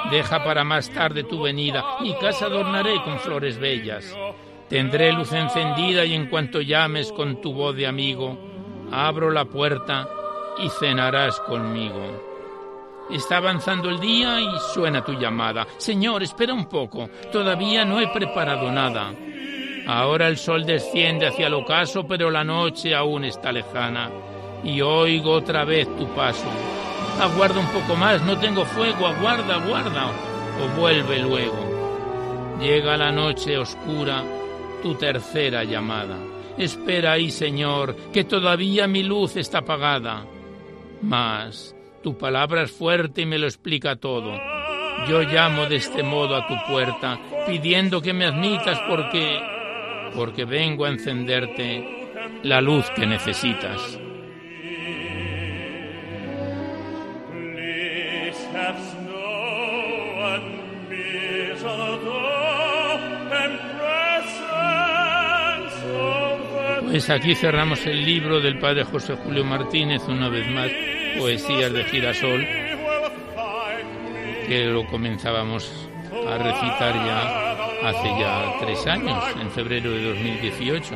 [0.10, 4.16] Deja para más tarde tu venida, mi casa adornaré con flores bellas.
[4.70, 8.38] Tendré luz encendida y en cuanto llames con tu voz de amigo,
[8.92, 10.08] abro la puerta
[10.58, 12.24] y cenarás conmigo.
[13.12, 15.68] Está avanzando el día y suena tu llamada.
[15.78, 19.14] Señor, espera un poco, todavía no he preparado nada.
[19.86, 24.10] Ahora el sol desciende hacia el ocaso, pero la noche aún está lejana.
[24.64, 26.48] Y oigo otra vez tu paso.
[27.22, 32.58] Aguarda un poco más, no tengo fuego, aguarda, aguarda, o vuelve luego.
[32.60, 34.24] Llega la noche oscura,
[34.82, 36.18] tu tercera llamada.
[36.58, 40.26] Espera ahí, Señor, que todavía mi luz está apagada.
[41.02, 44.34] Mas tu palabra es fuerte y me lo explica todo.
[45.10, 49.40] Yo llamo de este modo a tu puerta, pidiendo que me admitas porque
[50.16, 51.84] porque vengo a encenderte
[52.44, 54.00] la luz que necesitas.
[66.96, 70.72] Pues aquí cerramos el libro del padre José Julio Martínez, una vez más,
[71.20, 72.48] Poesías de Girasol,
[74.48, 75.90] que lo comenzábamos
[76.26, 80.96] a recitar ya hace ya tres años, en febrero de 2018.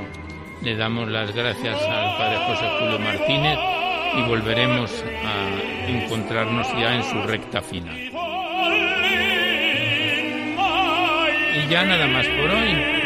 [0.62, 3.60] Le damos las gracias al Padre José Julio Martínez
[4.16, 7.97] y volveremos a encontrarnos ya en su recta final.
[11.58, 12.99] Y ya nada más por hoy.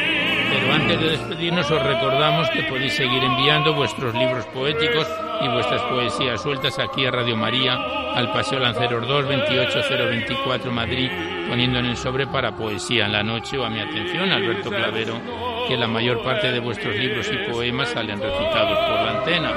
[0.54, 5.08] Pero antes de despedirnos os recordamos que podéis seguir enviando vuestros libros poéticos
[5.42, 7.74] y vuestras poesías sueltas aquí a Radio María,
[8.14, 11.10] al Paseo Lanceros 2, 28024 Madrid,
[11.50, 15.20] poniendo en el sobre para poesía en la noche o a mi atención, Alberto Clavero,
[15.68, 19.52] que la mayor parte de vuestros libros y poemas salen recitados por la antena.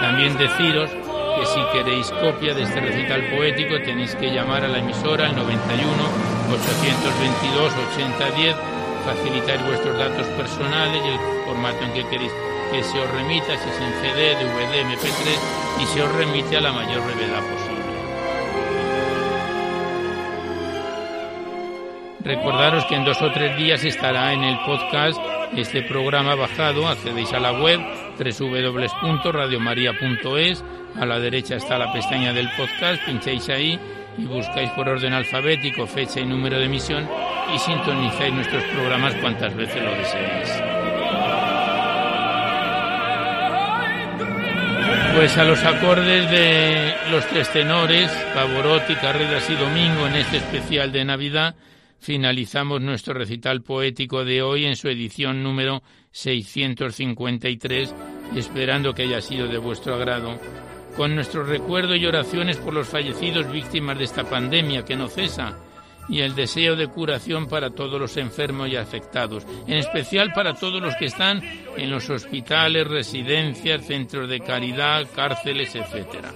[0.00, 4.78] También deciros que si queréis copia de este recital poético tenéis que llamar a la
[4.78, 5.92] emisora al 91
[6.48, 8.75] 822 8010
[9.06, 12.32] facilitar vuestros datos personales y el formato en que queréis
[12.72, 15.38] que se os remita, si es en CD, DVD, MP3
[15.80, 17.76] y se os remite a la mayor brevedad posible.
[22.24, 25.20] Recordaros que en dos o tres días estará en el podcast
[25.56, 27.78] este programa bajado, accedéis a la web
[28.18, 30.64] www.radiomaria.es,
[30.96, 33.78] a la derecha está la pestaña del podcast, pincháis ahí
[34.18, 37.08] y buscáis por orden alfabético fecha y número de emisión
[37.54, 40.62] y sintonizáis nuestros programas cuantas veces lo deseéis.
[45.14, 50.92] Pues a los acordes de los tres tenores, Pavorotti, Carreras y Domingo, en este especial
[50.92, 51.56] de Navidad,
[51.98, 57.94] finalizamos nuestro recital poético de hoy en su edición número 653,
[58.36, 60.38] esperando que haya sido de vuestro agrado,
[60.98, 65.56] con nuestro recuerdo y oraciones por los fallecidos víctimas de esta pandemia que no cesa
[66.08, 70.80] y el deseo de curación para todos los enfermos y afectados, en especial para todos
[70.80, 71.42] los que están
[71.76, 76.26] en los hospitales, residencias, centros de caridad, cárceles, etc.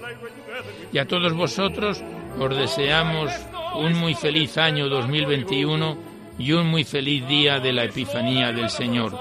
[0.92, 2.02] Y a todos vosotros
[2.38, 3.32] os deseamos
[3.76, 9.16] un muy feliz año 2021 y un muy feliz día de la Epifanía del Señor.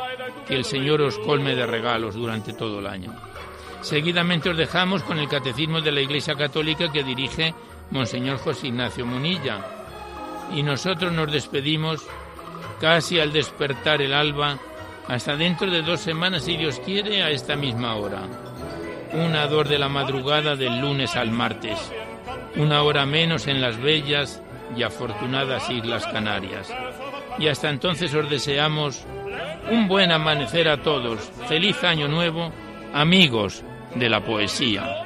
[0.47, 3.13] Que el Señor os colme de regalos durante todo el año.
[3.81, 7.53] Seguidamente os dejamos con el Catecismo de la Iglesia Católica que dirige
[7.91, 9.78] Monseñor José Ignacio Munilla
[10.53, 12.05] y nosotros nos despedimos
[12.79, 14.57] casi al despertar el alba,
[15.07, 18.21] hasta dentro de dos semanas, si Dios quiere, a esta misma hora.
[19.13, 21.91] Una dor de la madrugada del lunes al martes,
[22.55, 24.41] una hora menos en las bellas
[24.75, 26.71] y afortunadas Islas Canarias.
[27.39, 29.05] Y hasta entonces os deseamos
[29.71, 32.51] un buen amanecer a todos, feliz año nuevo,
[32.93, 33.63] amigos
[33.95, 35.05] de la poesía.